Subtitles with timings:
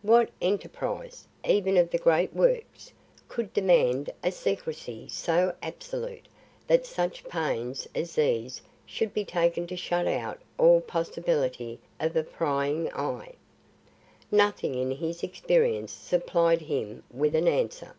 [0.00, 2.90] What enterprise, even of the great Works,
[3.28, 6.24] could demand a secrecy so absolute
[6.66, 12.22] that such pains as these should be taken to shut out all possibility of a
[12.24, 13.34] prying eye.
[14.30, 17.94] Nothing in his experience supplied him with an answer.